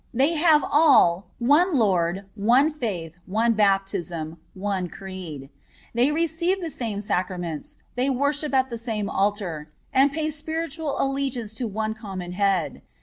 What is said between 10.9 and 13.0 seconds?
allegiance to one common Head.